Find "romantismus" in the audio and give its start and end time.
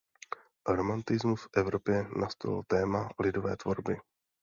0.67-1.41